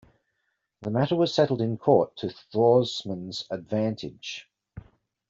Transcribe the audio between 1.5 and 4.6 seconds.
in court to Thorsman's advantage.